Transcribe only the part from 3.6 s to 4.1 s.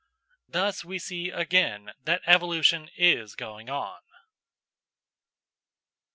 on.